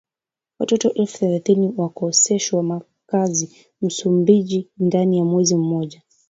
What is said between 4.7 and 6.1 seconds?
ndani ya mwezi mmoja